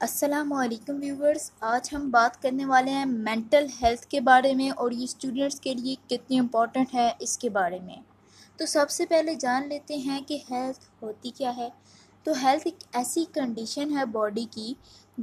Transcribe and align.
السلام 0.00 0.52
علیکم 0.52 0.96
ویورز، 1.00 1.50
آج 1.62 1.88
ہم 1.92 2.08
بات 2.10 2.40
کرنے 2.42 2.64
والے 2.64 2.90
ہیں 2.90 3.04
مینٹل 3.04 3.66
ہیلتھ 3.82 4.06
کے 4.06 4.20
بارے 4.20 4.52
میں 4.54 4.68
اور 4.70 4.90
یہ 4.90 5.04
اسٹوڈنٹس 5.04 5.60
کے 5.60 5.74
لیے 5.74 5.94
کتنی 6.08 6.38
امپورٹنٹ 6.38 6.94
ہے 6.94 7.08
اس 7.20 7.36
کے 7.38 7.50
بارے 7.50 7.78
میں۔ 7.80 7.96
تو 8.58 8.66
سب 8.66 8.90
سے 8.90 9.06
پہلے 9.06 9.34
جان 9.34 9.68
لیتے 9.68 9.96
ہیں 9.96 10.20
کہ 10.28 10.38
ہیلتھ 10.50 10.84
ہوتی 11.02 11.30
کیا 11.30 11.56
ہے۔ 11.56 11.68
تو 12.26 12.32
ہیلتھ 12.42 12.66
ایک 12.66 12.82
ایسی 12.92 13.24
کنڈیشن 13.34 13.96
ہے 13.98 14.04
باڈی 14.12 14.44
کی 14.50 14.72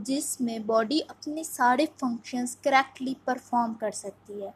جس 0.07 0.29
میں 0.41 0.57
باڈی 0.65 0.99
اپنے 1.07 1.43
سارے 1.43 1.85
فنکشنز 1.99 2.55
کریکٹلی 2.63 3.13
پرفارم 3.25 3.73
کر 3.73 3.91
سکتی 3.95 4.41
ہے۔ 4.41 4.49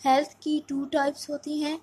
ہیلتھ 0.00 0.34
کی 0.40 0.60
ٹو 0.66 0.84
ٹائپس 0.92 1.28
ہوتی 1.30 1.62
ہیں، 1.64 1.76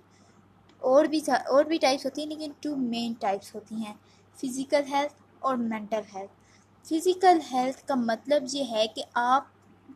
اور 0.82 1.05
بھی 1.05 1.21
اور 1.30 1.64
بھی 1.64 1.77
ٹائپس 1.77 2.05
ہوتی 2.05 2.21
ہیں، 2.21 2.30
لیکن 2.30 2.52
ٹو 2.61 2.75
مین 2.75 3.14
ٹائپس 3.20 3.55
ہوتی 3.55 3.75
ہیں۔ 3.75 3.93
فزیکل 4.38 4.93
ہیلتھ 4.93 5.21
اور 5.39 5.55
مینٹل 5.55 6.02
ہیلتھ 6.16 6.39
فزیکل 6.86 7.39
ہیلتھ 7.52 7.88
کا 7.88 7.96
مطلب 7.96 8.43
یہ 8.51 8.64
ہے 8.71 8.88
کہ 8.96 9.04
آپ 9.14 9.43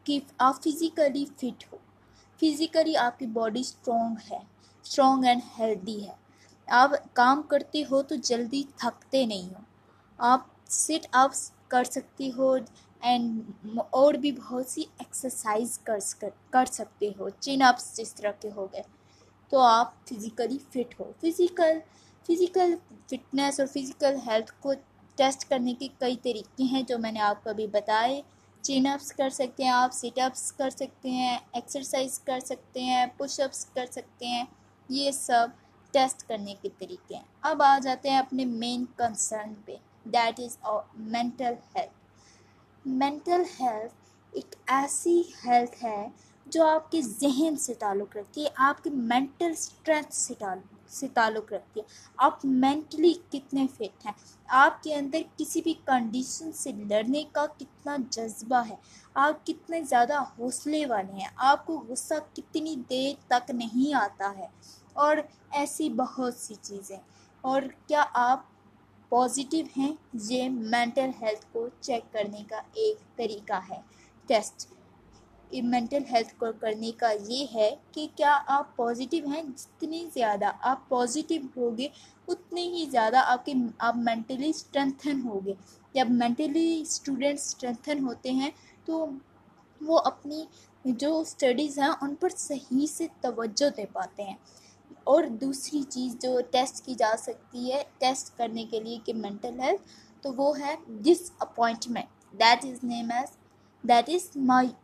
کی 0.06 0.20
آپ 0.38 0.64
فزیکلی 0.64 1.26
فٹ 1.38 1.74
ہو۔ 1.74 1.78
فزیکلی 2.42 2.98
آپ 2.98 3.20
کی 3.20 3.26
باڈی 3.26 3.60
اسٹرانگ 3.60 4.16
ہے 4.32 4.40
اسٹرانگ 4.84 5.26
اینڈ 5.26 5.42
ہیلدی 5.60 6.08
ہے۔ 6.08 6.14
آپ 6.68 6.92
کام 7.14 7.42
کرتے 7.42 7.84
ہو 7.92 8.02
تو 8.02 8.16
جلدی 8.16 8.64
تھکتے 8.78 9.26
نہیں 9.26 9.50
ہو۔ 9.50 9.60
آپ 10.18 10.42
سٹ 10.70 11.08
اپس 11.12 11.52
کر 11.68 11.84
سکتی 11.84 12.32
ہو 12.38 12.56
اینڈ 13.02 13.42
اور 13.90 14.14
بھی 14.14 14.32
بہت 14.32 14.68
سی 14.68 14.84
ایکسرسائز 14.98 15.80
کر 15.80 15.98
کر 16.50 16.66
سکتے 16.66 17.10
ہو۔ 17.20 17.30
چین 17.30 17.62
اپس 17.62 17.98
جس 17.98 18.14
طرح 18.16 18.32
کے 18.32 18.50
ہو 18.56 18.68
گئے۔ 18.74 18.82
تو 19.50 19.60
آپ 19.60 19.92
فزیکلی 20.10 20.58
فٹ 20.70 21.00
ہو۔ 21.00 21.12
فزیکل 21.22 21.80
فزیکل 22.28 22.76
فٹنس 23.08 23.60
اور 23.60 23.68
فزیکل 23.68 24.16
ہیلتھ 24.28 24.52
کو 24.60 24.74
ٹیسٹ 25.16 25.50
کرنے 25.50 25.74
کے 25.74 25.88
کئی 26.00 26.16
طریقے 26.16 26.64
ہیں 26.64 26.82
جو 26.82 27.00
میں 27.00 27.12
نے 27.12 27.20
آپ 27.20 27.44
کو 27.44 27.50
ابھی 27.50 27.68
بتائے۔ 27.68 28.22
چین 28.62 28.88
اپس 28.88 29.12
کر 29.12 29.30
سکتے 29.30 29.64
ہیں، 29.64 29.72
آپ 29.72 29.94
سٹ 29.94 30.20
اپس 30.20 30.52
کر 30.52 30.70
سکتے 30.70 31.10
ہیں، 31.10 31.38
ایکسرسائز 31.52 32.20
کر 32.20 32.40
سکتے 32.40 32.82
ہیں، 32.82 33.06
پش 33.18 33.40
اپس 33.40 33.66
کر 33.66 33.86
سکتے 33.92 34.28
ہیں۔ 34.28 34.44
یہ 34.90 35.12
سب 35.12 35.48
ٹیسٹ 35.92 36.28
کرنے 36.28 36.54
کے 36.62 36.70
طریقے 36.78 37.16
ہیں۔ 37.16 37.24
اب 37.42 37.62
آ 37.62 37.78
جاتے 37.84 38.10
ہیں 38.10 38.18
اپنے 38.18 38.46
مین 38.46 38.86
کنسرن 38.96 39.54
پہ 39.66 39.76
that 40.06 40.40
is 40.40 40.58
mental 40.96 41.54
health 41.76 42.88
mental 42.88 43.44
health 43.60 43.94
ایک 44.32 44.56
ایسی 44.68 45.22
ہیلتھ 45.46 45.84
ہے 45.84 46.08
جو 46.46 46.66
آپ 46.68 46.92
کے 46.92 47.02
ذہن 47.02 47.56
سے 47.58 47.74
تعلق 47.74 48.18
رکھتی 48.18 48.44
ہے، 48.44 48.50
آپ 48.56 48.84
کے 48.84 48.90
مینٹل 48.90 49.52
اسٹرینتھ 49.52 50.14
سے 50.16 50.34
تعلق 50.34 50.83
سے 50.94 51.08
تعلق 51.08 51.54
رکھتی 51.54 51.80
ہے 51.80 51.86
آپ 52.18 52.40
مینٹلی 52.44 53.14
کتنے 53.32 53.68
فٹ 53.68 54.06
ہیں؟ 54.06 54.12
آپ 54.48 54.84
کے 54.84 54.96
اندر 54.96 55.22
کسی 55.38 55.62
بھی 55.62 55.74
کنڈیشن 55.86 56.52
سے 56.52 56.72
لڑنے 56.72 57.24
کا 57.32 57.46
کتنا 57.58 57.98
جذبہ 58.10 58.70
ہے؟ 58.70 58.76
آپ 59.14 59.46
کتنے 59.46 59.84
زیادہ 59.84 60.14
حوصلے 60.22 60.86
والے 60.86 61.14
ہیں؟ 61.14 61.28
آپ 61.36 61.66
کو 61.66 61.84
غصہ 61.88 62.14
کتنی 62.34 62.76
دیر 62.90 63.14
تک 63.28 63.52
نہیں 63.52 63.94
آتا 63.94 64.34
ہے؟ 64.38 64.48
اور 64.94 65.18
ایسی 65.52 65.90
بہت 65.90 66.34
سی 66.36 66.56
چیزیں۔ 66.62 66.98
اور 67.42 67.62
کیا 67.88 68.06
آپ 68.14 68.44
پازیٹیو 69.10 69.66
ہیں؟ 69.78 69.94
یہ 70.14 70.50
مینٹل 70.50 71.10
ہیلتھ 71.22 71.46
کو 71.52 71.68
چیک 71.80 72.14
کرنے 72.14 72.44
کا 72.50 72.62
ایک 72.74 73.18
طریقہ 73.18 73.60
ہے۔ 73.70 73.82
ٹیسٹ 74.28 74.73
مینٹل 75.62 76.04
ہیلتھ 76.12 76.34
کو 76.38 76.46
کرنے 76.60 76.92
کا 76.92 77.12
یہ 77.30 77.46
ہے 77.54 77.76
کہ 77.92 78.08
کیا 78.16 78.40
آپ 78.48 78.76
پازیٹیو 78.76 79.28
ہیں؟ 79.28 79.44
جتنی 79.44 80.10
زیادہ 80.14 80.52
آپ 80.62 80.90
پازیٹیو 80.90 81.42
ہوگے 81.58 81.88
اتنے 82.28 82.62
ہی 82.62 82.86
زیادہ 82.92 83.18
آپ 83.18 83.46
کے 83.46 83.54
آپ 83.78 83.96
مینٹلی 83.96 84.50
اسٹرینتھن 84.50 85.22
ہوگے۔ 85.26 85.54
جب 85.94 86.06
مینٹلی 86.10 86.82
اسٹوڈنٹ 86.82 87.40
اسٹرینتھن 87.40 88.04
ہوتے 88.04 88.32
ہیں، 88.32 88.52
تو 88.86 89.06
وہ 89.82 90.00
اپنی 90.06 90.46
جو 90.86 91.20
اسٹڈیز 91.20 91.80
ہیں، 91.80 91.90
ان 92.02 92.16
پر 92.16 92.30
صحیح 92.30 92.86
سے 92.88 93.08
توجہ 93.22 93.70
دے 93.78 93.86
پاتے 93.94 94.24
ہیں۔ 94.24 94.36
اور 95.04 95.24
دوسری 95.42 95.82
چیز 95.84 96.16
جو 96.22 96.40
ٹیسٹ 96.52 96.86
کی 96.86 96.96
جا 96.96 97.16
سکتی 97.18 97.72
ہے 97.72 97.84
ٹیسٹ 97.98 98.38
کرنے 98.38 98.66
کے 98.66 98.80
لیے 98.80 98.98
کہ 99.06 99.14
مینٹل 99.14 99.60
ہیلتھ 99.60 99.88
تو 100.22 100.34
وہ 100.34 100.60
ہے 100.60 100.76
disappointment 101.40 102.34
that 102.34 102.66
is 102.66 102.84
name 102.84 103.12
as 103.12 103.38
that 103.84 104.10
is 104.10 104.38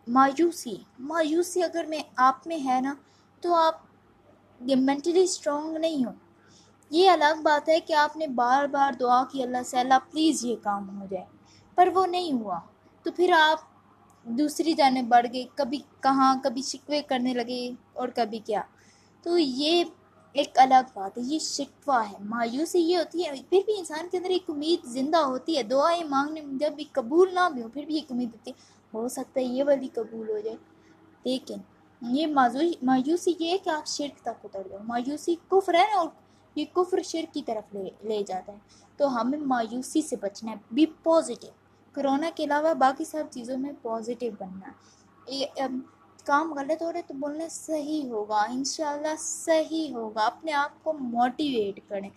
مایوسی 0.07 0.75
مایوسی 0.99 1.63
اگر 1.63 1.85
میں 1.89 1.99
آپ 2.15 2.47
میں 2.47 2.65
ہے 2.65 2.81
نا، 2.81 2.93
تو 3.41 3.55
آپ 3.55 3.75
مینٹلی 4.61 5.23
اسٹرانگ 5.23 5.77
نہیں 5.77 6.05
ہو۔ 6.05 6.11
یہ 6.89 7.09
الگ 7.09 7.41
بات 7.41 7.69
ہے 7.69 7.79
کہ 7.79 7.93
آپ 7.93 8.17
نے 8.17 8.27
بار 8.27 8.65
بار 8.65 8.91
دعا 8.93 9.23
کی، 9.31 9.43
اللہ 9.43 9.63
سے 9.65 9.79
اللہ 9.79 9.93
پلیز 10.11 10.45
یہ 10.45 10.55
کام 10.63 11.01
ہو 11.01 11.05
جائے۔ 11.09 11.25
پر 11.75 11.89
وہ 11.93 12.05
نہیں 12.05 12.31
ہوا۔ 12.31 12.59
تو 13.03 13.11
پھر 13.11 13.33
آپ 13.39 13.59
دوسری 14.23 14.73
جانب 14.73 15.09
بڑھ 15.09 15.27
گئے۔ 15.33 15.45
کبھی 15.55 15.77
کہاں، 15.77 16.35
کبھی 16.43 16.61
شکوے 16.61 17.01
کرنے 17.01 17.33
لگے 17.33 17.71
اور 17.93 18.07
کبھی 18.15 18.39
کیا۔ 18.39 18.61
تو 19.23 19.37
یہ 19.37 19.83
ایک 20.33 20.59
الگ 20.59 20.89
بات 20.93 21.17
ہے، 21.17 21.23
یہ 21.25 21.39
شکوہ 21.39 22.03
ہے۔ 22.11 22.17
مایوسی 22.19 22.79
یہ 22.79 22.97
ہوتی 22.97 23.25
ہے، 23.25 23.31
پھر 23.49 23.59
بھی 23.65 23.77
انسان 23.77 24.07
کے 24.11 24.17
اندر 24.17 24.29
ایک 24.29 24.49
امید 24.49 24.85
زندہ 24.85 25.17
ہوتی 25.17 25.57
ہے، 25.57 25.63
دعائیں 25.63 26.03
مانگنے 26.03 26.41
میں 26.41 26.59
جب 26.59 26.71
بھی 26.73 26.83
قبول 26.91 27.33
نہ 27.33 27.49
بھی 27.53 27.61
ہو 27.61 27.67
پھر 27.73 27.85
بھی 27.85 27.95
ایک 27.95 28.11
امید 28.11 28.29
ہوتی 28.33 28.51
ہے، 28.51 28.61
ہو 28.93 29.07
سکتا 29.07 29.39
ہے 29.39 29.45
یہ 29.45 29.63
والی 29.63 29.87
قبول 29.93 30.29
ہو 30.29 30.39
جائے۔ 30.39 30.57
لیکن 31.23 31.55
یہ 32.01 32.27
مایوسی 32.81 33.33
یہ 33.39 33.51
ہے 33.51 33.57
کہ 33.57 33.69
آپ 33.69 33.87
شرک 33.87 34.21
تک 34.21 34.45
اتر 34.45 34.67
جاؤ۔ 34.69 34.79
مایوسی 34.83 35.35
کفر 35.47 35.73
ہے 35.73 35.93
اور 35.93 36.09
یہ 36.55 36.65
کفر 36.73 37.01
شرک 37.01 37.33
کی 37.33 37.41
طرف 37.41 37.75
لے 37.75 37.89
لے 38.03 38.23
جاتا 38.27 38.53
ہے۔ 38.53 38.57
تو 38.97 39.21
ہمیں 39.21 39.39
مایوسی 39.39 40.01
سے 40.01 40.15
بچنا 40.15 40.51
ہے 40.51 40.55
بی 40.71 40.85
پازیٹیو 41.03 41.51
کرونا 41.91 42.29
کے 42.35 42.43
علاوہ 42.43 42.73
باقی 42.73 43.05
سب 43.05 43.23
چیزوں 43.31 43.57
میں 43.57 43.71
پازیٹیو 43.81 44.31
بننا۔ 44.39 44.69
ہے 45.31 45.45
کام 46.25 46.53
غلط 46.53 46.81
ہو 46.81 46.91
رہا 46.91 46.97
ہے 46.97 47.03
تو 47.07 47.13
بولنا 47.19 47.47
صحیح 47.51 48.09
ہوگا، 48.09 48.41
انشاءاللہ 48.51 49.15
صحیح 49.19 49.93
ہوگا۔ 49.93 50.25
اپنے 50.25 50.51
آپ 50.53 50.83
کو 50.83 50.93
موٹیویٹ 50.93 51.79
کریں 51.89 52.09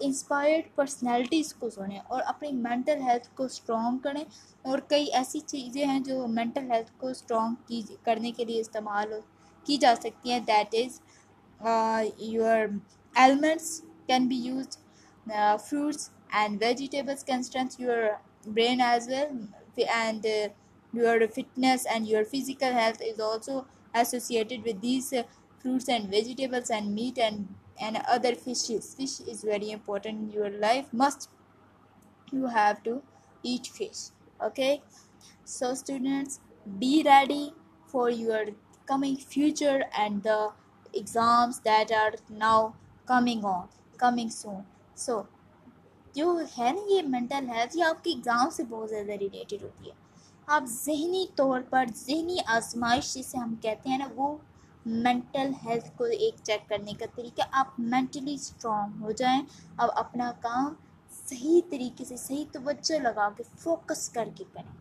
انسپائرڈ 0.00 0.74
پرسنالٹیز 0.74 1.52
کو 1.54 1.68
سنیں 1.70 1.98
اور 2.06 2.22
اپنی 2.26 2.50
مینٹل 2.52 3.00
ہیلتھ 3.02 3.28
کو 3.34 3.44
اسٹرانگ 3.44 3.98
کریں۔ 4.04 4.24
اور 4.64 4.78
کئی 4.88 5.04
ایسی 5.14 5.40
چیزیں 5.40 5.84
ہیں 5.86 6.00
جو 6.00 6.26
مینٹل 6.28 6.70
ہیلتھ 6.70 6.90
کو 6.98 7.06
اسٹرانگ 7.08 7.54
کی 7.66 7.80
کرنے 8.04 8.32
کے 8.36 8.44
لیے 8.44 8.60
استعمال 8.60 9.12
کی 9.66 9.76
جا 9.76 9.94
سکتی 10.00 10.32
ہیں۔ 10.32 10.40
That 10.46 10.74
is 10.74 11.00
your 12.32 12.58
elements 13.14 13.80
can 14.06 14.26
be 14.28 14.36
used 14.36 14.78
fruits 15.68 16.08
and 16.32 16.62
vegetables 16.62 17.24
can 17.24 17.38
strengthen 17.38 17.80
your 17.80 18.02
brain 18.46 18.80
as 18.80 19.08
well 19.08 19.84
and 19.88 20.26
your 20.92 21.26
fitness 21.34 21.86
and 21.86 22.08
your 22.08 22.24
physical 22.30 22.72
health 22.74 23.02
is 23.02 23.20
also 23.20 23.60
associated 23.94 24.66
with 24.66 24.82
these 24.82 25.12
fruits 25.64 25.88
and 25.88 26.10
vegetables 26.10 26.70
and 26.70 26.94
meat 26.94 27.18
and 27.18 27.48
and 27.78 28.00
other 28.08 28.34
fishes 28.36 28.94
fish 28.94 29.14
is 29.22 29.42
very 29.42 29.70
important 29.70 30.22
in 30.24 30.30
your 30.30 30.50
life 30.64 30.86
must 30.92 31.28
you 32.32 32.46
have 32.48 32.82
to 32.82 32.94
eat 33.44 33.70
fish 33.78 34.00
okay 34.40 34.72
so 35.46 35.74
students 35.74 36.40
be 36.78 36.92
ready 37.04 37.44
for 37.88 38.08
your 38.10 38.44
coming 38.88 39.16
future 39.16 39.82
and 39.98 40.22
the 40.22 40.40
exams 40.94 41.60
that 41.60 41.92
are 41.92 42.14
now 42.30 42.74
coming 43.08 43.44
on 43.46 43.68
coming 43.98 44.32
soon 44.38 44.64
so 44.96 45.22
جو 46.14 46.30
ہے 46.56 46.70
نا 46.72 46.80
یہ 46.88 47.02
mental 47.08 47.48
health 47.48 47.76
یہ 47.76 47.84
آپ 47.84 48.02
کے 48.04 48.10
exam 48.10 48.48
سے 48.50 48.62
بہت 48.68 48.88
زیادہ 48.90 49.16
ریلیٹڈ 49.18 49.62
ہوتی 49.62 49.88
ہے 49.88 49.92
آپ 50.50 50.64
ذہنی 50.66 51.26
طور 51.34 51.60
پر، 51.70 51.84
ذہنی 51.96 52.36
آزمائش 52.46 53.12
جسے 53.14 53.38
ہم 53.38 53.54
کہتے 53.62 53.88
ہیں 53.90 53.98
نا، 53.98 54.06
وہ 54.14 54.36
مینٹل 54.86 55.52
ہیلتھ 55.64 55.90
کو 55.96 56.04
ایک 56.04 56.34
چیک 56.42 56.68
کرنے 56.68 56.92
کا 56.92 57.06
طریقہ، 57.14 57.42
آپ 57.52 57.78
مینٹلی 57.78 58.34
اسٹرانگ 58.34 59.02
ہو 59.02 59.10
جائیں، 59.10 59.40
اب 59.76 59.90
اپنا 59.94 60.30
کام 60.40 60.72
صحیح 61.26 61.60
طریقے 61.70 62.04
سے، 62.04 62.16
صحیح 62.16 62.44
توجہ 62.52 62.98
لگا 62.98 63.28
کے 63.36 63.42
فوکس 63.58 64.08
کر 64.08 64.28
کے 64.34 64.44
کریں۔ 64.52 64.72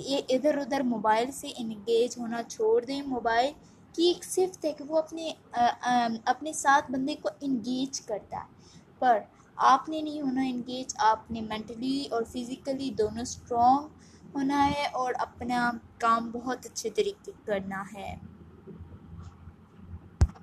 یہ 0.00 0.20
ادھر 0.28 0.58
ادھر 0.58 0.80
موبائل 0.84 1.30
سے 1.32 1.48
انگیج 1.56 2.18
ہونا 2.18 2.42
چھوڑ 2.42 2.84
دیں۔ 2.84 3.02
موبائل 3.06 3.52
کی 3.94 4.04
ایک 4.04 4.24
صفت 4.24 4.64
ہے 4.64 4.72
کہ 4.72 4.84
وہ 4.88 4.98
اپنے 4.98 5.32
اپنے 6.24 6.52
ساتھ 6.52 6.90
بندے 6.92 7.14
کو 7.22 7.28
انگیج 7.40 8.00
کرتا 8.00 8.36
ہے۔ 8.36 8.50
پر 8.98 9.18
آپ 9.56 9.88
نے 9.88 10.00
نہیں 10.00 10.20
ہونا 10.20 10.42
انگیج 10.42 10.94
آپ 11.04 11.30
نے 11.30 11.40
مینٹلی 11.40 12.04
اور 12.10 12.22
فزیکلی 12.22 12.90
دونوں 12.98 13.22
اسٹرانگ 13.22 13.88
ہونا 14.34 14.66
ہے 14.66 14.86
اور 14.92 15.12
اپنا 15.18 15.70
کام 15.98 16.30
بہت 16.30 16.66
اچھے 16.66 16.90
طریقے 16.90 17.32
کرنا 17.44 17.82
ہے۔ 17.94 18.14